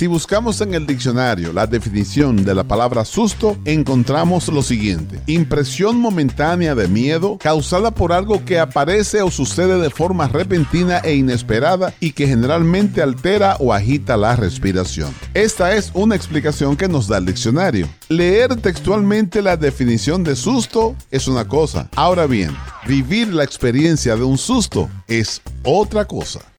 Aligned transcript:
Si 0.00 0.06
buscamos 0.06 0.62
en 0.62 0.72
el 0.72 0.86
diccionario 0.86 1.52
la 1.52 1.66
definición 1.66 2.42
de 2.42 2.54
la 2.54 2.64
palabra 2.64 3.04
susto, 3.04 3.58
encontramos 3.66 4.48
lo 4.48 4.62
siguiente. 4.62 5.20
Impresión 5.26 6.00
momentánea 6.00 6.74
de 6.74 6.88
miedo 6.88 7.36
causada 7.36 7.90
por 7.90 8.14
algo 8.14 8.42
que 8.46 8.58
aparece 8.58 9.20
o 9.20 9.30
sucede 9.30 9.78
de 9.78 9.90
forma 9.90 10.26
repentina 10.26 11.00
e 11.00 11.16
inesperada 11.16 11.92
y 12.00 12.12
que 12.12 12.26
generalmente 12.26 13.02
altera 13.02 13.56
o 13.58 13.74
agita 13.74 14.16
la 14.16 14.36
respiración. 14.36 15.14
Esta 15.34 15.74
es 15.74 15.90
una 15.92 16.16
explicación 16.16 16.78
que 16.78 16.88
nos 16.88 17.06
da 17.06 17.18
el 17.18 17.26
diccionario. 17.26 17.86
Leer 18.08 18.56
textualmente 18.56 19.42
la 19.42 19.58
definición 19.58 20.24
de 20.24 20.34
susto 20.34 20.96
es 21.10 21.28
una 21.28 21.46
cosa. 21.46 21.90
Ahora 21.94 22.24
bien, 22.24 22.56
vivir 22.88 23.34
la 23.34 23.44
experiencia 23.44 24.16
de 24.16 24.24
un 24.24 24.38
susto 24.38 24.88
es 25.08 25.42
otra 25.62 26.06
cosa. 26.06 26.49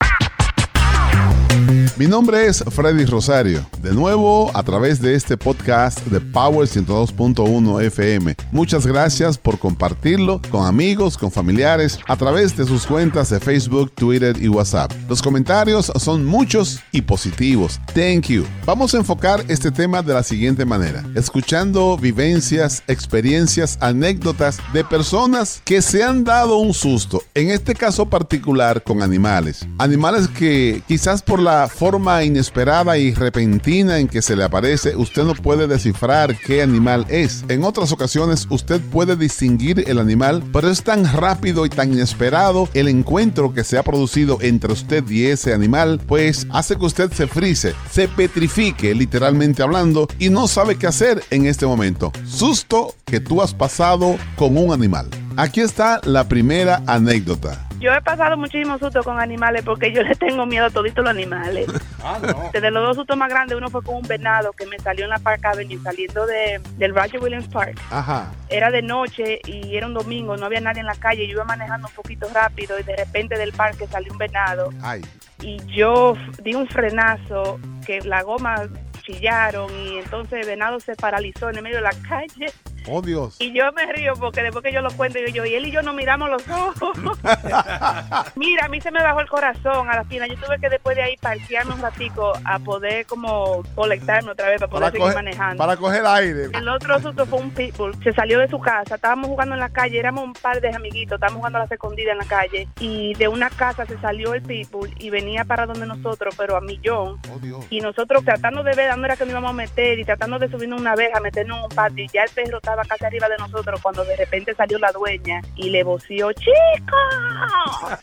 Mi 1.97 2.07
nombre 2.07 2.47
es 2.47 2.63
Freddy 2.63 3.05
Rosario, 3.05 3.65
de 3.81 3.93
nuevo 3.93 4.49
a 4.55 4.63
través 4.63 5.01
de 5.01 5.13
este 5.13 5.37
podcast 5.37 5.99
de 6.07 6.19
Power 6.19 6.67
102.1 6.67 7.83
FM. 7.83 8.35
Muchas 8.51 8.87
gracias 8.87 9.37
por 9.37 9.59
compartirlo 9.59 10.41
con 10.49 10.65
amigos, 10.65 11.17
con 11.17 11.31
familiares, 11.31 11.99
a 12.07 12.15
través 12.15 12.55
de 12.57 12.65
sus 12.65 12.87
cuentas 12.87 13.29
de 13.29 13.39
Facebook, 13.39 13.91
Twitter 13.93 14.35
y 14.41 14.47
WhatsApp. 14.47 14.91
Los 15.09 15.21
comentarios 15.21 15.91
son 15.97 16.25
muchos 16.25 16.79
y 16.91 17.01
positivos. 17.01 17.79
Thank 17.93 18.27
you. 18.29 18.45
Vamos 18.65 18.95
a 18.95 18.97
enfocar 18.97 19.43
este 19.47 19.69
tema 19.69 20.01
de 20.01 20.13
la 20.13 20.23
siguiente 20.23 20.65
manera, 20.65 21.03
escuchando 21.15 21.97
vivencias, 21.97 22.83
experiencias, 22.87 23.77
anécdotas 23.81 24.59
de 24.73 24.83
personas 24.83 25.61
que 25.65 25.81
se 25.81 26.03
han 26.03 26.23
dado 26.23 26.57
un 26.57 26.73
susto, 26.73 27.21
en 27.35 27.51
este 27.51 27.75
caso 27.75 28.07
particular 28.07 28.81
con 28.81 29.03
animales. 29.03 29.67
Animales 29.77 30.27
que 30.29 30.81
quizás 30.87 31.21
por 31.21 31.40
la 31.41 31.67
forma 31.67 32.23
inesperada 32.23 32.97
y 32.97 33.13
repentina 33.13 33.99
en 33.99 34.07
que 34.07 34.21
se 34.21 34.35
le 34.35 34.43
aparece, 34.43 34.95
usted 34.95 35.23
no 35.23 35.33
puede 35.33 35.67
descifrar 35.67 36.37
qué 36.37 36.61
animal 36.61 37.05
es. 37.09 37.43
En 37.49 37.63
otras 37.63 37.91
ocasiones 37.91 38.47
usted 38.49 38.79
puede 38.79 39.15
distinguir 39.15 39.83
el 39.87 39.99
animal, 39.99 40.43
pero 40.53 40.69
es 40.69 40.83
tan 40.83 41.11
rápido 41.11 41.65
y 41.65 41.69
tan 41.69 41.91
inesperado 41.91 42.69
el 42.73 42.87
encuentro 42.87 43.53
que 43.53 43.63
se 43.63 43.77
ha 43.77 43.83
producido 43.83 44.37
entre 44.41 44.73
usted 44.73 45.07
y 45.09 45.25
ese 45.25 45.53
animal, 45.53 45.99
pues 46.05 46.47
hace 46.51 46.75
que 46.75 46.85
usted 46.85 47.11
se 47.11 47.27
frise, 47.27 47.73
se 47.91 48.07
petrifique 48.07 48.93
literalmente 48.93 49.63
hablando 49.63 50.07
y 50.19 50.29
no 50.29 50.47
sabe 50.47 50.77
qué 50.77 50.87
hacer 50.87 51.23
en 51.29 51.45
este 51.45 51.65
momento. 51.65 52.11
Susto 52.25 52.95
que 53.05 53.19
tú 53.19 53.41
has 53.41 53.53
pasado 53.53 54.17
con 54.35 54.57
un 54.57 54.71
animal. 54.71 55.07
Aquí 55.37 55.61
está 55.61 56.01
la 56.03 56.27
primera 56.27 56.83
anécdota. 56.87 57.70
Yo 57.81 57.91
he 57.91 58.01
pasado 58.01 58.37
muchísimos 58.37 58.79
sustos 58.79 59.03
con 59.03 59.19
animales 59.19 59.63
porque 59.65 59.91
yo 59.91 60.03
le 60.03 60.13
tengo 60.13 60.45
miedo 60.45 60.67
a 60.67 60.69
toditos 60.69 61.03
los 61.03 61.11
animales. 61.11 61.67
Ah, 62.03 62.17
no. 62.19 62.49
De 62.51 62.71
los 62.71 62.83
dos 62.83 62.95
sustos 62.95 63.15
más 63.15 63.29
grandes, 63.29 63.55
uno 63.55 63.69
fue 63.69 63.83
con 63.83 63.97
un 63.97 64.01
venado 64.01 64.53
que 64.53 64.65
me 64.65 64.79
salió 64.79 65.03
en 65.03 65.11
la 65.11 65.19
Park 65.19 65.45
Avenue 65.45 65.79
saliendo 65.83 66.25
de, 66.25 66.59
del 66.77 66.95
Roger 66.95 67.21
Williams 67.21 67.47
Park. 67.47 67.79
Ajá. 67.91 68.31
Era 68.49 68.71
de 68.71 68.81
noche 68.81 69.39
y 69.45 69.75
era 69.75 69.85
un 69.85 69.93
domingo, 69.93 70.35
no 70.35 70.47
había 70.47 70.61
nadie 70.61 70.79
en 70.79 70.87
la 70.87 70.95
calle. 70.95 71.27
Yo 71.27 71.33
iba 71.33 71.43
manejando 71.43 71.89
un 71.89 71.93
poquito 71.93 72.27
rápido 72.33 72.79
y 72.79 72.83
de 72.83 72.95
repente 72.95 73.37
del 73.37 73.53
parque 73.53 73.85
salió 73.85 74.11
un 74.11 74.17
venado 74.17 74.71
Ay. 74.81 75.03
y 75.41 75.63
yo 75.67 76.15
di 76.41 76.55
un 76.55 76.67
frenazo 76.67 77.59
que 77.85 78.01
la 78.01 78.23
goma 78.23 78.67
chillaron 79.03 79.69
y 79.77 79.99
entonces 79.99 80.41
el 80.41 80.47
venado 80.47 80.79
se 80.79 80.95
paralizó 80.95 81.51
en 81.51 81.57
el 81.57 81.61
medio 81.61 81.77
de 81.77 81.83
la 81.83 81.93
calle 82.09 82.51
Oh 82.93 83.01
Dios. 83.01 83.37
y 83.39 83.53
yo 83.53 83.71
me 83.71 83.85
río 83.91 84.13
porque 84.19 84.43
después 84.43 84.63
que 84.63 84.73
yo 84.73 84.81
lo 84.81 84.91
cuento 84.91 85.19
yo, 85.19 85.27
yo 85.27 85.45
y 85.45 85.55
él 85.55 85.65
y 85.67 85.71
yo 85.71 85.81
nos 85.81 85.95
miramos 85.95 86.29
los 86.29 86.43
ojos 86.49 86.97
mira 88.35 88.65
a 88.65 88.69
mí 88.69 88.81
se 88.81 88.91
me 88.91 89.01
bajó 89.01 89.21
el 89.21 89.29
corazón 89.29 89.89
a 89.89 89.95
la 89.95 90.03
final 90.03 90.29
yo 90.29 90.35
tuve 90.45 90.59
que 90.59 90.69
después 90.69 90.95
de 90.95 91.03
ahí 91.03 91.15
parquearme 91.17 91.73
un 91.73 91.81
ratico 91.81 92.33
a 92.45 92.59
poder 92.59 93.05
como 93.05 93.63
colectarme 93.75 94.31
otra 94.31 94.49
vez 94.49 94.59
para 94.59 94.69
poder 94.69 94.81
Para 94.81 94.91
seguir 94.91 95.01
coger, 95.01 95.15
manejando 95.15 95.57
para 95.57 95.77
coger 95.77 96.05
aire. 96.05 96.49
el 96.53 96.67
otro 96.69 96.99
susto 96.99 97.25
fue 97.25 97.39
un 97.39 97.51
pitbull. 97.51 97.95
Se 98.03 98.13
salió 98.13 98.39
de 98.39 98.47
su 98.47 98.59
casa. 98.59 98.95
Estábamos 98.95 99.27
jugando 99.27 99.53
en 99.55 99.59
la 99.61 99.69
calle. 99.69 99.99
Éramos 99.99 100.23
un 100.23 100.33
par 100.33 100.59
de 100.59 100.69
amiguitos. 100.69 101.15
Estábamos 101.15 101.37
jugando 101.39 101.59
a 101.59 101.65
la 101.65 101.67
escondida 101.73 102.11
en 102.11 102.17
la 102.17 102.25
calle. 102.25 102.67
Y 102.79 103.13
de 103.15 103.27
una 103.27 103.49
casa 103.49 103.85
se 103.85 103.97
salió 103.99 104.33
el 104.33 104.41
pitbull 104.41 104.93
y 104.97 105.09
venía 105.09 105.45
para 105.45 105.65
donde 105.65 105.85
nosotros, 105.85 106.35
pero 106.37 106.55
a 106.57 106.61
millón. 106.61 107.19
Oh 107.33 107.39
Dios. 107.39 107.65
Y 107.69 107.79
nosotros 107.81 108.23
tratando 108.23 108.63
de 108.63 108.73
ver 108.75 108.89
dónde 108.91 109.07
era 109.07 109.15
que 109.17 109.23
nos 109.25 109.31
íbamos 109.31 109.51
a 109.51 109.53
meter 109.53 109.99
y 109.99 110.05
tratando 110.05 110.39
de 110.39 110.49
subirnos 110.49 110.79
una 110.81 110.95
verja, 110.95 111.19
meternos 111.19 111.57
en 111.59 111.63
un 111.65 111.69
patio. 111.69 112.03
Y 112.03 112.07
ya 112.07 112.23
el 112.23 112.29
perro 112.31 112.57
estaba 112.57 112.80
casi 112.87 113.05
arriba 113.05 113.27
de 113.29 113.37
nosotros 113.37 113.79
cuando 113.81 114.03
de 114.05 114.15
repente 114.15 114.53
salió 114.55 114.77
la 114.79 114.91
dueña 114.91 115.41
y 115.55 115.69
le 115.69 115.83
voció, 115.83 116.31
¡Chico! 116.33 116.97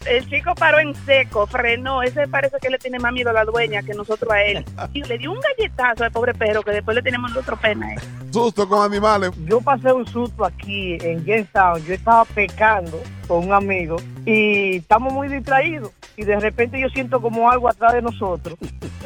El 0.07 0.29
chico 0.29 0.55
paró 0.55 0.79
en 0.79 0.95
seco, 1.07 1.47
frenó. 1.47 2.03
Ese 2.03 2.27
parece 2.29 2.57
que 2.61 2.71
le 2.71 2.79
tiene 2.79 2.99
más 2.99 3.13
miedo 3.13 3.31
a 3.31 3.33
la 3.33 3.45
dueña 3.45 3.83
que 3.83 3.95
nosotros 3.95 4.31
a 4.33 4.43
él. 4.43 4.65
Y 4.95 5.03
le 5.03 5.19
dio 5.19 5.33
un 5.33 5.39
galletazo 5.41 6.05
al 6.05 6.11
pobre 6.11 6.35
perro 6.35 6.63
que 6.63 6.73
después 6.73 6.95
le 6.95 7.03
tenemos 7.03 7.31
nosotros 7.31 7.59
pena. 7.61 7.95
¿eh? 7.95 7.99
Susto 8.33 8.69
con 8.69 8.85
animales. 8.85 9.31
Yo 9.45 9.61
pasé 9.61 9.93
un 9.93 10.07
susto 10.07 10.45
aquí 10.45 10.97
en 11.01 11.25
Jamestown. 11.25 11.85
Yo 11.85 11.95
estaba 11.95 12.25
pecando 12.25 13.01
con 13.27 13.45
un 13.45 13.53
amigo 13.53 13.97
y 14.25 14.77
estamos 14.77 15.13
muy 15.13 15.29
distraídos. 15.29 15.93
Y 16.17 16.25
de 16.25 16.41
repente 16.41 16.81
yo 16.81 16.89
siento 16.89 17.21
como 17.21 17.51
algo 17.51 17.69
atrás 17.69 17.93
de 17.93 18.03
nosotros. 18.03 18.59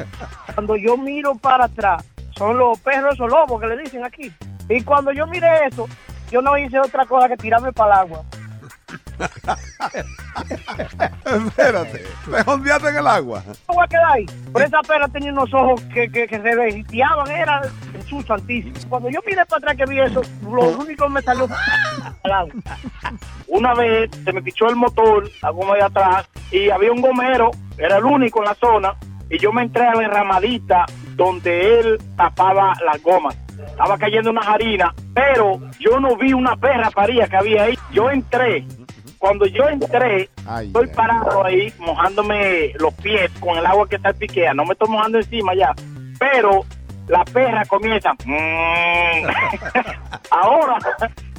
Cuando 0.55 0.77
yo 0.77 0.97
miro 0.97 1.35
para 1.35 1.65
atrás, 1.65 2.05
son 2.37 2.59
los 2.59 2.79
perros 2.81 3.21
o 3.21 3.29
lobos 3.29 3.61
que 3.61 3.67
le 3.67 3.77
dicen 3.79 4.05
aquí. 4.05 4.33
Y 4.69 4.83
cuando 4.83 5.13
yo 5.13 5.27
miré 5.27 5.67
eso, 5.67 5.89
yo 6.31 6.41
no 6.43 6.57
hice 6.57 6.79
otra 6.79 7.05
cosa 7.07 7.29
que 7.29 7.37
tirarme 7.37 7.73
para 7.73 7.95
el 7.95 8.01
agua. 8.01 8.25
Espérate. 11.25 12.05
Te 12.25 12.51
ondeaste 12.51 12.89
en 12.89 12.97
el 12.97 13.07
agua. 13.07 13.43
No 13.69 13.75
voy 13.75 13.85
a 13.85 13.89
quedar 13.89 14.13
ahí. 14.13 14.27
Pero 14.53 14.65
esa 14.65 14.81
perra 14.83 15.09
tenía 15.09 15.33
unos 15.33 15.53
ojos 15.55 15.81
que, 15.93 16.11
que, 16.11 16.27
que 16.27 16.41
se 16.41 16.57
veían, 16.57 17.31
era 17.31 17.63
Jesús 17.93 18.25
santísimo. 18.27 18.75
Cuando 18.89 19.11
yo 19.11 19.21
miré 19.27 19.45
para 19.47 19.59
atrás 19.59 19.77
que 19.77 19.85
vi 19.87 20.01
eso, 20.01 20.23
lo 20.43 20.71
único 20.79 21.05
que 21.07 21.11
me 21.11 21.23
salió 21.23 21.49
al 22.25 22.33
agua. 22.33 22.53
Una 23.49 23.75
vez 23.75 24.11
se 24.25 24.33
me 24.33 24.43
pichó 24.43 24.69
el 24.69 24.77
motor, 24.77 25.29
la 25.43 25.51
goma 25.51 25.75
de 25.75 25.83
atrás, 25.83 26.29
y 26.51 26.71
había 26.71 26.93
un 26.93 27.03
gomero, 27.03 27.51
era 27.79 27.99
el 27.99 28.05
único 28.05 28.41
en 28.41 28.47
la 28.47 28.55
zona, 28.55 28.95
y 29.29 29.39
yo 29.39 29.53
me 29.53 29.63
entré 29.63 29.87
a 29.87 29.95
la 29.95 30.05
enramadita 30.05 30.87
donde 31.25 31.81
él 31.81 31.99
tapaba 32.17 32.75
las 32.85 33.03
gomas. 33.03 33.37
Estaba 33.67 33.97
cayendo 33.97 34.31
unas 34.31 34.47
harinas, 34.47 34.91
pero 35.15 35.61
yo 35.79 36.01
no 36.01 36.17
vi 36.17 36.33
una 36.33 36.57
perra 36.57 36.91
paría 36.91 37.27
que 37.29 37.37
había 37.37 37.65
ahí. 37.65 37.79
Yo 37.93 38.11
entré. 38.11 38.65
Cuando 39.19 39.47
yo 39.47 39.69
entré, 39.69 40.29
Ay, 40.47 40.67
estoy 40.67 40.89
ay. 40.89 40.95
parado 40.97 41.45
ahí 41.45 41.73
mojándome 41.79 42.73
los 42.81 42.93
pies 42.95 43.31
con 43.39 43.57
el 43.57 43.65
agua 43.65 43.89
que 43.89 43.97
está 43.97 44.13
piquea. 44.13 44.53
No 44.53 44.65
me 44.65 44.73
estoy 44.73 44.89
mojando 44.89 45.19
encima 45.19 45.55
ya. 45.55 45.73
Pero 46.19 46.65
la 47.07 47.25
perra 47.25 47.65
comienza. 47.67 48.13
"Mm". 48.25 49.27
Ahora 50.31 50.79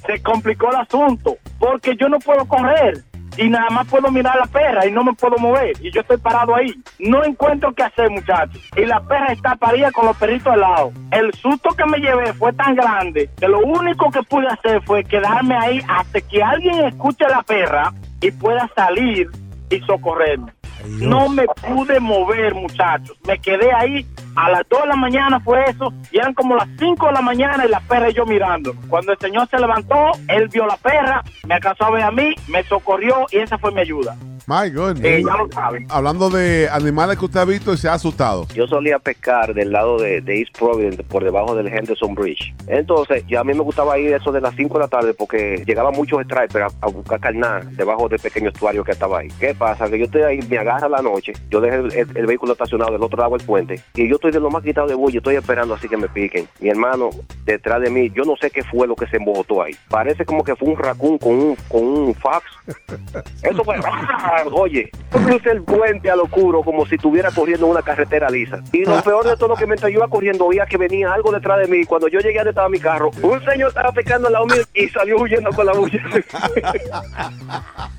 se 0.06 0.22
complicó 0.22 0.70
el 0.70 0.78
asunto 0.78 1.36
porque 1.60 1.96
yo 1.98 2.08
no 2.10 2.20
puedo 2.20 2.46
correr 2.46 3.04
y 3.38 3.50
nada 3.50 3.70
más 3.70 3.88
puedo 3.88 4.10
mirar 4.12 4.36
la 4.38 4.46
perra 4.46 4.86
y 4.86 4.92
no 4.92 5.04
me 5.04 5.14
puedo 5.14 5.38
mover 5.38 5.74
y 5.82 5.92
yo 5.92 6.02
estoy 6.02 6.18
parado 6.18 6.56
ahí. 6.56 6.74
No 7.00 7.24
encuentro 7.24 7.74
qué 7.74 7.84
hacer, 7.84 8.10
muchachos. 8.10 8.62
Y 8.76 8.86
la 8.86 9.02
perra 9.02 9.34
está 9.34 9.56
parida 9.56 9.92
con 9.92 10.06
los 10.06 10.18
perritos 10.18 10.54
al 10.54 10.62
lado. 10.62 10.92
El 11.12 11.34
susto 11.34 11.70
que 11.72 11.86
me 11.86 12.00
llevé 12.00 12.34
fue 12.34 12.54
tan 12.54 12.76
grande 12.76 13.30
que 13.40 13.48
lo 13.48 13.60
único 13.60 14.10
que 14.12 14.24
pude 14.24 14.48
hacer 14.48 14.82
fue 14.84 15.04
quedarme 15.04 15.56
ahí 15.56 15.82
hasta 15.88 16.22
que 16.22 16.42
alguien 16.42 16.86
escuche 16.86 17.26
a 17.26 17.30
la 17.30 17.44
perra 17.44 17.94
y 18.22 18.32
pueda 18.32 18.70
salir 18.76 19.30
y 19.70 19.80
socorrerme. 19.82 20.52
No 20.88 21.30
me 21.30 21.46
pude 21.46 22.00
mover, 22.00 22.54
muchachos. 22.56 23.18
Me 23.26 23.40
quedé 23.40 23.72
ahí. 23.74 24.06
A 24.36 24.50
las 24.50 24.64
2 24.70 24.82
de 24.82 24.88
la 24.88 24.96
mañana 24.96 25.40
fue 25.40 25.64
eso. 25.70 25.94
Y 26.12 26.18
eran 26.18 26.34
como 26.34 26.56
las 26.56 26.68
5 26.80 27.08
de 27.08 27.14
la 27.14 27.22
mañana 27.22 27.66
y 27.66 27.70
la 27.70 27.80
perra 27.82 28.10
y 28.10 28.14
yo 28.14 28.26
mirando. 28.26 28.74
Cuando 28.90 29.12
el 29.12 29.20
señor 29.20 29.48
se 29.50 29.60
levantó, 29.60 30.12
él 30.28 30.50
vio 30.50 30.66
la 30.66 30.78
perra, 30.78 31.24
me 31.48 31.56
alcanzó 31.56 31.86
a 31.86 31.92
ver 31.92 32.04
a 32.04 32.12
mí, 32.12 32.34
me 32.48 32.64
socorrió 32.64 33.26
y 33.32 33.38
esa 33.38 33.58
fue 33.58 33.72
mi 33.72 33.82
ayuda. 33.82 34.16
My 34.48 34.70
goodness. 34.70 35.06
Eh, 35.06 35.24
ya 35.26 35.38
lo 35.38 35.50
saben. 35.52 35.88
Hablando 35.90 36.30
de 36.30 36.68
animales 36.72 37.18
que 37.18 37.26
usted 37.26 37.40
ha 37.40 37.46
visto 37.46 37.74
y 37.74 37.78
se 37.78 37.88
ha 37.88 37.94
asustado. 37.94 38.46
Yo 38.54 38.68
solía 38.68 39.00
pescar 39.00 39.54
del 39.54 39.72
lado 39.72 39.98
de, 39.98 40.22
de 40.22 40.40
East 40.40 40.58
Providence, 40.58 41.02
por 41.04 41.24
debajo 41.24 41.56
del 41.56 41.68
Henderson 41.68 42.14
Bridge. 42.16 42.54
Entonces, 42.68 43.24
ya 43.28 43.40
a 43.42 43.44
mí 43.44 43.54
me 43.54 43.62
gustaba 43.62 43.98
ir 43.98 44.14
eso 44.14 44.32
de 44.32 44.42
las 44.42 44.54
5 44.56 44.74
de 44.74 44.80
la 44.82 44.88
tarde 44.90 45.14
porque 45.14 45.64
llegaban 45.66 45.94
muchos 45.94 46.22
stripers 46.24 46.74
a, 46.74 46.86
a 46.86 46.90
buscar 46.90 47.20
carnal 47.20 47.76
debajo 47.78 48.10
del 48.10 48.20
pequeño 48.20 48.50
estuario 48.50 48.84
que 48.84 48.92
estaba 48.92 49.20
ahí. 49.20 49.30
¿Qué 49.40 49.56
pasa? 49.56 49.90
Que 49.90 49.98
yo 50.00 50.06
estoy 50.06 50.22
ahí, 50.24 50.40
me 50.50 50.58
agarra 50.58 50.90
la 50.90 51.02
noche, 51.02 51.34
yo 51.50 51.62
dejé 51.62 51.78
el, 51.78 51.94
el- 51.94 52.18
el 52.18 52.26
vehículo 52.26 52.54
estacionado 52.54 52.92
del 52.92 53.02
otro 53.04 53.18
lado 53.20 53.38
del 53.38 53.46
puente 53.46 53.80
y 53.96 54.08
yo 54.10 54.16
estoy 54.16 54.32
de 54.32 54.40
lo 54.40 54.50
más 54.52 54.62
quitado 54.64 54.88
de 54.88 54.96
bullo, 54.96 55.20
estoy 55.20 55.36
esperando 55.36 55.74
así 55.74 55.88
que 55.88 55.98
me 55.98 56.08
piquen. 56.10 56.48
Mi 56.60 56.70
hermano, 56.70 57.10
detrás 57.46 57.82
de 57.82 57.90
mí, 57.90 58.12
yo 58.16 58.24
no 58.24 58.36
sé 58.36 58.52
qué 58.52 58.64
fue 58.64 58.88
lo 58.88 58.96
que 58.96 59.08
se 59.08 59.18
embotó 59.18 59.62
ahí. 59.64 59.74
Parece 59.90 60.26
como 60.26 60.44
que 60.44 60.56
fue 60.56 60.70
un 60.70 60.78
raccoon 60.78 61.18
con 61.18 61.32
un, 61.34 61.56
con 61.70 61.84
un 61.84 62.14
fax. 62.16 62.46
Eso 63.44 63.64
fue. 63.64 63.76
oye, 64.52 64.90
yo 65.12 65.20
crucé 65.20 65.52
el 65.52 65.64
puente 65.64 66.10
a 66.10 66.16
lo 66.16 66.24
oscuro 66.24 66.64
como 66.64 66.86
si 66.86 66.96
estuviera 66.96 67.32
corriendo 67.32 67.66
en 67.66 67.72
una 67.72 67.82
carretera 67.82 68.30
lisa. 68.30 68.62
Y 68.72 68.86
lo 68.86 69.02
peor 69.02 69.26
de 69.26 69.38
todo 69.38 69.56
que 69.56 69.66
mientras 69.66 69.92
yo 69.92 70.00
iba 70.00 70.08
corriendo 70.08 70.46
oía 70.46 70.66
que 70.66 70.78
venía 70.78 71.14
algo 71.14 71.32
detrás 71.32 71.60
de 71.60 71.68
mí. 71.68 71.86
Cuando 71.86 72.08
yo 72.08 72.20
llegué 72.20 72.40
a 72.40 72.42
donde 72.42 72.52
estaba 72.52 72.70
mi 72.70 72.80
carro, 72.80 73.12
un 73.22 73.44
señor 73.46 73.70
estaba 73.70 73.92
pecando 73.92 74.28
al 74.28 74.34
lado 74.34 74.46
mío 74.46 74.64
y 74.74 74.88
salió 74.90 75.18
huyendo 75.18 75.50
con 75.52 75.66
la 75.66 75.74
bulla. 75.74 76.04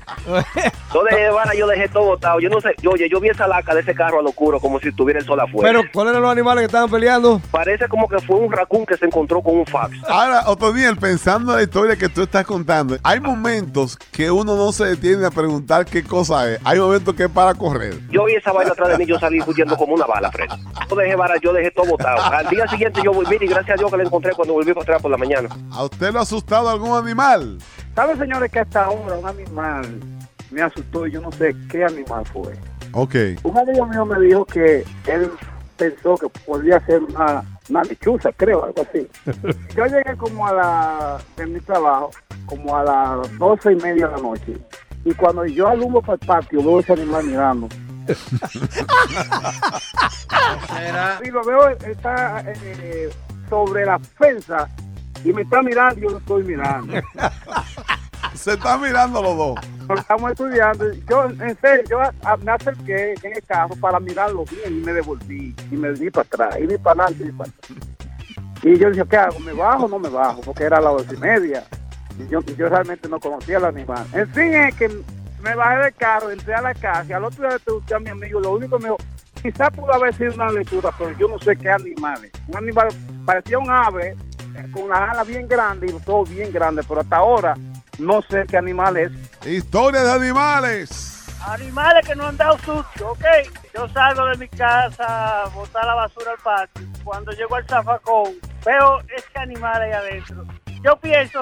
Yo 0.93 1.03
dejé, 1.03 1.29
vara, 1.29 1.53
yo 1.53 1.67
dejé 1.67 1.87
todo 1.89 2.05
botado. 2.05 2.39
Yo 2.39 2.49
no 2.49 2.61
sé, 2.61 2.75
yo, 2.81 2.91
oye, 2.91 3.07
yo 3.09 3.19
vi 3.19 3.29
esa 3.29 3.47
laca 3.47 3.73
de 3.73 3.81
ese 3.81 3.93
carro 3.93 4.19
a 4.19 4.23
lo 4.23 4.29
oscuro 4.29 4.59
como 4.59 4.79
si 4.79 4.89
estuviera 4.89 5.19
el 5.19 5.25
sol 5.25 5.39
afuera. 5.39 5.69
Pero, 5.69 5.89
¿cuál 5.93 6.07
eran 6.07 6.21
los 6.21 6.31
animales 6.31 6.61
que 6.61 6.65
estaban 6.65 6.89
peleando? 6.89 7.41
Parece 7.51 7.87
como 7.87 8.07
que 8.07 8.19
fue 8.19 8.37
un 8.37 8.51
raccoon 8.51 8.85
que 8.85 8.97
se 8.97 9.05
encontró 9.05 9.41
con 9.41 9.57
un 9.57 9.65
fax. 9.65 9.97
Ahora, 10.07 10.43
Otoniel, 10.47 10.97
pensando 10.97 11.51
en 11.51 11.57
la 11.57 11.63
historia 11.63 11.95
que 11.95 12.09
tú 12.09 12.23
estás 12.23 12.45
contando, 12.45 12.97
hay 13.03 13.19
momentos 13.19 13.97
que 14.11 14.31
uno 14.31 14.55
no 14.55 14.71
se 14.71 14.85
detiene 14.85 15.25
a 15.25 15.31
preguntar 15.31 15.85
qué 15.85 16.03
cosa 16.03 16.24
Hay 16.63 16.79
momentos 16.79 17.13
que 17.15 17.23
es 17.23 17.29
para 17.29 17.53
correr. 17.53 17.99
Yo 18.09 18.25
vi 18.25 18.35
esa 18.35 18.51
vaina 18.51 18.71
atrás 18.71 18.89
de 18.89 18.97
mí, 18.97 19.05
yo 19.05 19.19
salí 19.19 19.39
huyendo 19.45 19.77
como 19.77 19.93
una 19.93 20.05
bala, 20.05 20.31
Fred. 20.31 20.47
Yo 20.89 20.95
dejé 20.95 21.15
vara, 21.15 21.35
yo 21.41 21.53
dejé 21.53 21.71
todo 21.71 21.85
botado. 21.85 22.21
Al 22.23 22.47
día 22.49 22.67
siguiente 22.67 23.01
yo 23.03 23.13
volví 23.13 23.37
y 23.39 23.47
gracias 23.47 23.77
a 23.77 23.79
Dios 23.79 23.91
que 23.91 23.97
la 23.97 24.03
encontré 24.03 24.31
cuando 24.33 24.53
volví 24.53 24.73
para 24.73 24.83
atrás 24.83 25.01
por 25.01 25.11
la 25.11 25.17
mañana. 25.17 25.49
¿A 25.71 25.83
usted 25.83 26.11
lo 26.11 26.19
ha 26.19 26.23
asustado 26.23 26.69
algún 26.69 26.97
animal? 26.97 27.59
¿Saben, 27.95 28.17
señores, 28.17 28.51
que 28.51 28.59
hasta 28.59 28.85
ahora 28.85 29.17
un 29.17 29.27
animal 29.27 29.99
me 30.51 30.61
asustó 30.61 31.07
y 31.07 31.11
yo 31.11 31.21
no 31.21 31.31
sé 31.31 31.55
qué 31.69 31.83
animal 31.83 32.25
fue? 32.25 32.53
Ok. 32.93 33.15
Un 33.43 33.57
amigo 33.57 33.85
mío 33.85 34.05
me 34.05 34.19
dijo 34.19 34.45
que 34.45 34.85
él 35.07 35.31
pensó 35.77 36.15
que 36.15 36.27
podía 36.45 36.79
ser 36.85 37.03
una, 37.03 37.43
una 37.69 37.83
lechuza, 37.83 38.31
creo, 38.31 38.63
algo 38.65 38.81
así. 38.81 39.07
Yo 39.75 39.85
llegué 39.85 40.15
como 40.17 40.47
a 40.47 40.53
la, 40.53 41.17
de 41.35 41.45
mi 41.45 41.59
trabajo, 41.59 42.11
como 42.45 42.75
a 42.75 42.83
las 42.83 43.37
doce 43.37 43.73
y 43.73 43.75
media 43.75 44.07
de 44.07 44.15
la 44.15 44.21
noche. 44.21 44.53
Y 45.05 45.13
cuando 45.13 45.45
yo 45.45 45.67
alumbro 45.67 46.01
para 46.01 46.13
el 46.13 46.19
patio, 46.27 46.63
veo 46.63 46.79
ese 46.79 46.93
animal 46.93 47.23
mirando. 47.25 47.69
Y 51.23 51.31
lo 51.31 51.43
veo, 51.43 51.69
está 51.69 52.43
eh, 52.45 53.09
sobre 53.49 53.85
la 53.85 53.99
fensa 53.99 54.67
y 55.23 55.31
me 55.31 55.43
está 55.43 55.61
mirando 55.61 55.99
y 55.99 56.03
yo 56.03 56.09
lo 56.09 56.17
estoy 56.17 56.43
mirando. 56.43 56.93
Se 58.33 58.53
están 58.53 58.81
mirando 58.81 59.21
los 59.21 59.37
dos. 59.37 59.59
Estamos 59.97 60.31
estudiando. 60.31 60.91
Yo, 61.09 61.25
en 61.25 61.57
serio, 61.59 61.83
yo 61.89 61.99
me 62.43 62.51
acerqué 62.51 63.13
en 63.23 63.33
el 63.33 63.43
carro 63.43 63.75
para 63.77 63.99
mirarlo 63.99 64.43
bien 64.45 64.79
y 64.79 64.81
me 64.85 64.93
devolví. 64.93 65.55
Y 65.71 65.75
me 65.75 65.93
di 65.93 66.09
para 66.09 66.27
atrás, 66.27 66.57
y 66.59 66.67
ni 66.67 66.77
para 66.77 67.03
adelante, 67.05 67.25
ni 67.25 67.31
para 67.31 67.49
atrás. 67.49 67.77
Y 68.63 68.77
yo 68.77 68.89
dije, 68.89 69.05
¿qué 69.07 69.17
hago? 69.17 69.39
¿Me 69.39 69.53
bajo 69.53 69.85
o 69.85 69.87
no 69.87 69.99
me 69.99 70.09
bajo? 70.09 70.41
Porque 70.41 70.63
era 70.63 70.77
a 70.77 70.81
las 70.81 70.93
dos 70.93 71.13
y 71.13 71.17
media. 71.17 71.63
Y 72.17 72.27
yo, 72.29 72.39
realmente 72.57 73.09
no 73.09 73.19
conocía 73.19 73.57
al 73.57 73.65
animal. 73.65 74.05
En 74.13 74.27
fin, 74.29 74.53
es 74.53 74.75
que 74.75 74.89
me 75.41 75.55
bajé 75.55 75.83
del 75.83 75.93
carro, 75.95 76.31
entré 76.31 76.53
a 76.53 76.61
la 76.61 76.73
casa 76.73 77.05
y 77.09 77.13
al 77.13 77.23
otro 77.23 77.43
día 77.43 77.53
le 77.53 77.59
pregunté 77.59 77.95
a 77.95 77.99
mi 77.99 78.09
amigo, 78.09 78.39
lo 78.39 78.53
único 78.53 78.77
que 78.77 78.83
me 78.83 78.89
dijo, 78.89 78.97
quizás 79.41 79.69
pudo 79.71 79.93
haber 79.93 80.13
sido 80.15 80.33
una 80.33 80.49
lectura, 80.51 80.91
pero 80.97 81.11
yo 81.17 81.27
no 81.27 81.37
sé 81.39 81.55
qué 81.55 81.69
animal 81.69 82.23
es. 82.25 82.31
Un 82.47 82.57
animal, 82.57 82.87
parecía 83.25 83.59
un 83.59 83.69
ave, 83.69 84.15
eh, 84.55 84.65
con 84.71 84.89
las 84.89 85.09
alas 85.09 85.27
bien 85.27 85.47
grandes 85.47 85.91
y 85.91 85.99
todo 85.99 86.23
bien 86.23 86.51
grande, 86.51 86.81
pero 86.87 87.01
hasta 87.01 87.17
ahora 87.17 87.55
no 87.99 88.21
sé 88.23 88.45
qué 88.47 88.57
animal 88.57 88.97
es. 88.97 89.11
Historia 89.45 90.03
de 90.03 90.11
animales. 90.11 91.27
Animales 91.45 92.07
que 92.07 92.15
no 92.15 92.27
han 92.27 92.37
dado 92.37 92.57
susto, 92.59 93.11
¿ok? 93.11 93.25
Yo 93.73 93.87
salgo 93.89 94.25
de 94.25 94.37
mi 94.37 94.47
casa 94.47 95.43
a 95.43 95.49
botar 95.49 95.85
la 95.85 95.93
basura 95.93 96.31
al 96.31 96.37
patio. 96.39 96.87
Cuando 97.03 97.31
llego 97.33 97.55
al 97.55 97.67
zafacón, 97.67 98.33
veo 98.65 98.99
ese 99.15 99.39
animal 99.39 99.81
ahí 99.81 99.91
adentro. 99.91 100.45
Yo 100.85 100.95
pienso 100.97 101.39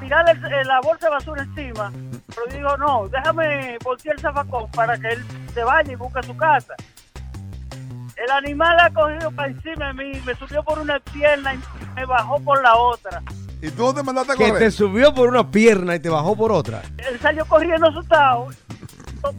tirarle 0.00 0.30
el- 0.32 0.52
el- 0.54 0.66
la 0.68 0.80
bolsa 0.80 1.06
de 1.06 1.10
basura 1.12 1.42
encima, 1.42 1.92
pero 2.34 2.46
digo, 2.50 2.76
no, 2.78 3.08
déjame 3.08 3.76
voltear 3.84 4.16
el 4.16 4.22
zafacón 4.22 4.70
para 4.70 4.96
que 4.96 5.08
él 5.08 5.24
se 5.52 5.62
vaya 5.64 5.92
y 5.92 5.96
busque 5.96 6.22
su 6.22 6.34
casa. 6.34 6.72
El 8.16 8.30
animal 8.30 8.80
ha 8.80 8.90
cogido 8.90 9.30
para 9.32 9.48
encima 9.48 9.88
de 9.88 9.92
mí, 9.92 10.22
me 10.24 10.34
subió 10.36 10.62
por 10.64 10.78
una 10.78 10.98
pierna 11.00 11.52
y 11.54 11.58
me 11.94 12.06
bajó 12.06 12.40
por 12.40 12.62
la 12.62 12.74
otra. 12.74 13.20
¿Y 13.60 13.70
tú 13.70 13.84
dónde 13.84 14.02
mandaste 14.02 14.32
a 14.32 14.36
Que 14.36 14.48
correr? 14.48 14.62
te 14.62 14.70
subió 14.70 15.14
por 15.14 15.28
una 15.28 15.50
pierna 15.50 15.94
y 15.94 16.00
te 16.00 16.08
bajó 16.08 16.34
por 16.34 16.50
otra. 16.52 16.80
Él 16.96 17.20
salió 17.20 17.44
corriendo 17.44 17.88
asustado, 17.88 18.48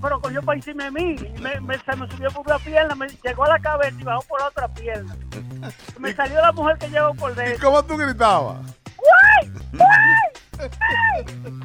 pero 0.01 0.21
cogió 0.21 0.43
para 0.43 0.57
encima 0.57 0.83
de 0.85 0.91
mí. 0.91 1.15
Y 1.15 1.41
me, 1.41 1.59
me- 1.61 1.79
se 1.79 1.95
me 1.95 2.07
subió 2.11 2.29
por 2.29 2.45
una 2.45 2.59
pierna, 2.59 2.93
me 2.93 3.07
llegó 3.07 3.45
a 3.45 3.49
la 3.49 3.59
cabeza 3.59 3.95
y 3.99 4.03
bajó 4.03 4.21
por 4.27 4.39
la 4.39 4.47
otra 4.49 4.67
pierna. 4.67 5.15
Me 5.99 6.13
salió 6.13 6.39
la 6.39 6.51
mujer 6.51 6.77
que 6.77 6.89
llegó 6.89 7.15
por 7.15 7.31
¿Y 7.31 7.35
dentro. 7.35 7.67
cómo 7.69 7.83
tú 7.83 7.97
gritabas? 7.97 8.57
¡Guay! 8.97 9.51
¡Guay! 9.73 11.61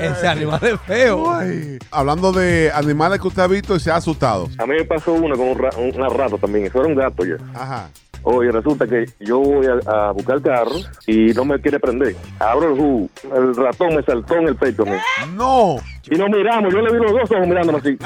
Ese 0.00 0.26
animal 0.26 0.60
es 0.62 0.80
feo. 0.80 1.32
Ay. 1.32 1.78
Hablando 1.90 2.32
de 2.32 2.70
animales 2.74 3.20
que 3.20 3.28
usted 3.28 3.42
ha 3.42 3.46
visto 3.46 3.76
y 3.76 3.80
se 3.80 3.90
ha 3.90 3.96
asustado. 3.96 4.48
A 4.58 4.66
mí 4.66 4.74
me 4.78 4.84
pasó 4.84 5.12
una 5.12 5.36
con 5.36 5.48
un 5.48 5.58
ra- 5.58 5.70
una 5.76 6.08
rata 6.08 6.36
también, 6.38 6.66
eso 6.66 6.78
era 6.80 6.88
un 6.88 6.94
gato 6.94 7.24
ya. 7.24 7.36
Ajá. 7.54 7.88
Oye, 8.22 8.50
resulta 8.50 8.86
que 8.88 9.04
yo 9.20 9.38
voy 9.38 9.66
a, 9.66 10.08
a 10.08 10.10
buscar 10.10 10.36
el 10.38 10.42
carro 10.42 10.72
y 11.06 11.26
no 11.34 11.44
me 11.44 11.60
quiere 11.60 11.78
prender. 11.78 12.16
Abro 12.40 12.70
el 12.72 12.76
jugo, 12.80 13.08
el 13.36 13.54
ratón 13.54 13.94
me 13.94 14.02
saltó 14.02 14.34
en 14.34 14.48
el 14.48 14.56
pecho. 14.56 14.82
a 14.82 14.86
mí. 14.86 14.96
No. 15.36 15.76
Y 16.10 16.16
nos 16.16 16.28
miramos, 16.30 16.72
yo 16.74 16.80
le 16.80 16.92
vi 16.92 16.98
los 16.98 17.12
dos 17.12 17.30
ojos 17.30 17.46
mirándome 17.46 17.78
así. 17.78 17.96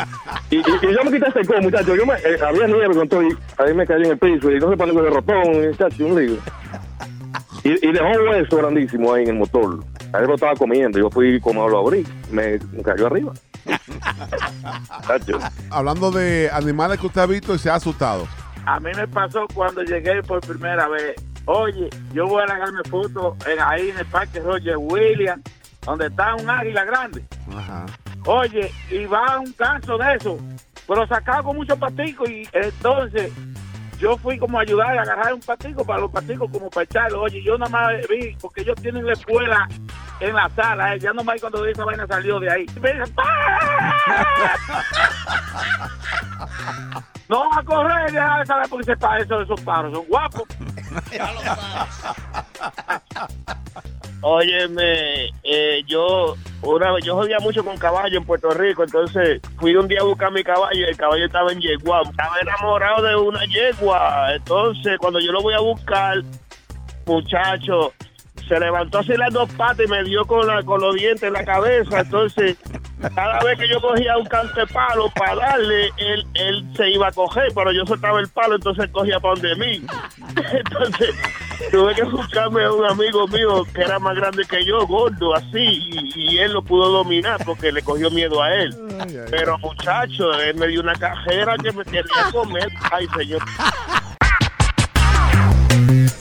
Y, 0.50 0.56
y- 0.56 0.60
y 0.60 0.92
yo 0.94 1.04
me 1.04 1.12
quité 1.12 1.28
ese 1.31 1.46
co, 1.50 1.58
muchacho. 1.62 1.96
Yo 1.96 2.04
me, 2.04 2.14
eh, 2.14 2.37
había 2.46 2.66
nieve 2.66 2.94
con 2.94 3.08
todo 3.08 3.22
y 3.22 3.28
ahí 3.58 3.72
me 3.72 3.87
caí 3.87 4.02
en 4.02 4.10
el 4.10 4.19
piso 4.19 4.50
y 4.50 4.58
no 4.58 4.69
se 4.70 4.76
pone 4.76 4.92
con 4.92 5.06
el 5.06 5.14
ratón, 5.14 5.66
muchacho, 5.69 6.06
un 6.06 6.20
lío. 6.20 6.37
Y, 7.64 7.86
y 7.86 7.92
dejó 7.92 8.06
un 8.06 8.28
hueso 8.28 8.56
grandísimo 8.56 9.12
ahí 9.12 9.24
en 9.24 9.30
el 9.30 9.36
motor. 9.36 9.80
Ahí 10.12 10.26
lo 10.26 10.34
estaba 10.34 10.54
comiendo. 10.54 10.98
Yo 10.98 11.10
fui 11.10 11.40
como 11.40 11.68
lo 11.68 11.86
abrí, 11.86 12.06
me, 12.30 12.58
me 12.72 12.82
cayó 12.82 13.06
arriba. 13.06 13.32
Hablando 15.70 16.10
de 16.10 16.50
animales 16.52 16.98
que 16.98 17.06
usted 17.06 17.20
ha 17.20 17.26
visto 17.26 17.54
y 17.54 17.58
se 17.58 17.70
ha 17.70 17.74
asustado. 17.76 18.26
A 18.66 18.78
mí 18.80 18.90
me 18.96 19.06
pasó 19.08 19.46
cuando 19.54 19.82
llegué 19.82 20.22
por 20.22 20.40
primera 20.40 20.88
vez. 20.88 21.14
Oye, 21.46 21.88
yo 22.12 22.26
voy 22.26 22.42
a 22.42 22.46
sacarme 22.48 22.80
fotos 22.88 23.34
en- 23.46 23.60
ahí 23.60 23.90
en 23.90 23.98
el 23.98 24.06
Parque 24.06 24.40
Roger 24.40 24.76
Williams, 24.76 25.42
donde 25.84 26.06
está 26.06 26.34
un 26.36 26.48
águila 26.48 26.84
grande. 26.84 27.24
Ajá. 27.54 27.86
Oye, 28.26 28.70
y 28.90 29.06
va 29.06 29.38
un 29.38 29.52
canso 29.54 29.96
de 29.96 30.14
eso, 30.14 30.38
pero 30.86 31.06
sacado 31.06 31.44
con 31.44 31.56
muchos 31.56 31.78
paticos 31.78 32.28
y 32.28 32.46
entonces 32.52 33.32
yo 34.00 34.17
fui 34.17 34.38
como 34.38 34.58
a 34.58 34.62
ayudar 34.62 34.99
a 34.99 35.02
agarrar 35.02 35.35
un 35.35 35.41
patico 35.41 35.85
para 35.85 36.00
los 36.00 36.11
paticos 36.11 36.50
como 36.50 36.70
para 36.70 36.85
echarlo. 36.85 37.23
Oye, 37.23 37.43
yo 37.43 37.58
nada 37.58 37.70
más 37.70 37.93
vi, 38.08 38.35
porque 38.41 38.62
ellos 38.62 38.76
tienen 38.81 39.05
la 39.06 39.12
escuela 39.12 39.69
en 40.20 40.35
la 40.35 40.49
sala, 40.50 40.94
eh, 40.94 41.00
ya 41.00 41.12
nomás 41.12 41.41
cuando 41.41 41.64
esa 41.67 41.85
vaina 41.85 42.06
salió 42.06 42.41
de 42.41 42.50
ahí. 42.50 42.67
Me 42.81 42.93
dicen, 42.93 43.14
¡Ah! 43.19 44.85
No 47.29 47.44
a 47.56 47.62
correr, 47.62 48.11
deja 48.11 48.38
de 48.41 48.47
saber 48.47 48.67
porque 48.69 48.85
se 48.87 48.97
pa- 48.97 49.19
eso, 49.19 49.41
esos 49.41 49.61
paros 49.61 49.93
son 49.94 50.05
guapos. 50.08 50.43
Óyeme, 54.22 55.31
eh, 55.43 55.82
yo 55.87 56.37
una 56.62 56.93
vez, 56.93 57.05
yo 57.05 57.14
jodía 57.14 57.38
mucho 57.40 57.64
con 57.64 57.76
caballo 57.78 58.19
en 58.19 58.25
Puerto 58.25 58.50
Rico, 58.50 58.84
entonces 58.84 59.40
fui 59.58 59.75
un 59.75 59.88
día 59.88 60.00
a 60.00 60.05
buscar 60.05 60.31
mi 60.31 60.44
caballo 60.44 60.78
y 60.78 60.84
el 60.84 60.96
caballo 60.96 61.25
estaba 61.25 61.52
en 61.52 61.61
yegua, 61.61 62.02
estaba 62.02 62.38
enamorado 62.40 63.02
de 63.02 63.17
una 63.17 63.44
yegua, 63.46 64.34
entonces 64.34 64.99
cuando 64.99 65.21
yo 65.21 65.33
lo 65.33 65.40
voy 65.40 65.54
a 65.54 65.61
buscar, 65.61 66.18
muchacho, 67.06 67.94
se 68.47 68.61
levantó 68.61 68.99
así 68.99 69.16
las 69.16 69.33
dos 69.33 69.50
patas 69.54 69.87
y 69.87 69.90
me 69.90 70.04
dio 70.04 70.26
con, 70.26 70.47
la, 70.47 70.62
con 70.62 70.83
los 70.83 70.94
dientes 70.97 71.23
en 71.23 71.33
la 71.33 71.44
cabeza, 71.44 72.00
entonces 72.00 72.59
cada 73.14 73.40
vez 73.40 73.59
que 73.59 73.68
yo 73.68 73.80
cogía 73.80 74.18
un 74.18 74.26
cante 74.26 74.66
palo 74.66 75.11
para 75.14 75.37
darle, 75.37 75.87
él, 75.97 76.26
él 76.35 76.64
se 76.76 76.90
iba 76.90 77.09
a 77.09 77.12
coger, 77.12 77.50
pero 77.54 77.73
yo 77.73 77.87
soltaba 77.87 78.21
el 78.21 78.28
palo, 78.28 78.56
entonces 78.56 78.90
cogía 78.90 79.18
para 79.18 79.35
donde 79.35 79.56
mí. 79.56 79.83
Entonces 80.52 81.14
tuve 81.71 81.95
que 81.95 82.02
buscarme 82.05 82.64
a 82.64 82.73
un 82.73 82.85
amigo 82.85 83.26
mío 83.29 83.64
que 83.75 83.83
era 83.83 83.99
más 83.99 84.17
grande 84.17 84.45
que 84.45 84.64
yo, 84.64 84.87
gordo, 84.87 85.35
así, 85.35 85.59
y, 85.59 86.12
y 86.14 86.38
él 86.38 86.52
lo 86.52 86.62
pudo 86.62 86.90
dominar 86.90 87.45
porque 87.45 87.73
le 87.73 87.83
cogió 87.83 88.11
miedo 88.11 88.43
a 88.43 88.55
él. 88.55 88.75
Pero 89.31 89.59
muchacho, 89.59 90.33
él 90.35 90.55
me 90.57 90.69
dio 90.69 90.81
una 90.81 90.95
cajera 90.95 91.57
que 91.57 91.73
me 91.73 91.85
quería 91.85 92.31
comer. 92.33 92.69
Ay, 92.90 93.07
señor. 93.17 93.43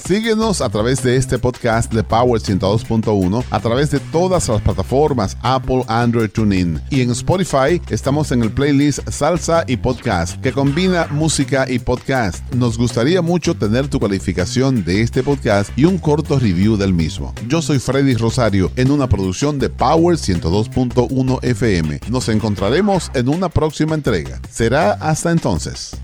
Síguenos 0.06 0.62
a 0.62 0.70
través 0.70 1.04
de 1.04 1.16
este 1.16 1.38
podcast 1.38 1.94
de 1.94 2.04
Power 2.04 2.42
102.1, 2.42 3.44
a 3.50 3.60
través 3.60 3.92
de 3.92 4.00
todas 4.00 4.48
las 4.48 4.62
plataformas 4.62 5.38
Apple, 5.42 5.84
Android, 5.88 6.30
TuneIn. 6.30 6.82
Y 6.90 7.02
en 7.02 7.12
Spotify 7.12 7.82
estamos 7.90 8.32
en 8.32 8.44
el 8.44 8.52
playlist 8.52 9.08
Salsa 9.10 9.64
y 9.68 9.78
Podcast, 9.78 10.42
que 10.42 10.52
combina 10.52 11.08
música 11.12 11.70
y 11.70 11.80
podcast. 11.80 12.44
Nos 12.54 12.78
gustaría 12.78 13.22
mucho 13.22 13.56
tener 13.56 13.88
tu 13.88 14.00
calificación 14.00 14.84
de 14.84 15.02
este 15.02 15.24
podcast 15.24 15.72
y 15.78 15.86
un 15.86 15.98
corto 15.98 16.40
review 16.40 16.78
del 16.78 16.94
mismo. 16.94 17.34
Yo 17.48 17.62
soy 17.62 17.80
Freddy 17.80 18.16
Rosario 18.16 18.72
en 18.76 18.92
una 18.92 19.08
producción 19.08 19.60
de 19.60 19.70
Power 19.70 20.18
102.1 20.18 21.44
FM. 21.44 22.00
Nos 22.10 22.30
encontraremos 22.30 23.12
en 23.14 23.30
una 23.30 23.50
próxima 23.50 23.96
entrega. 23.96 24.40
Será 24.50 24.94
hasta 24.94 25.32
entonces. 25.32 25.96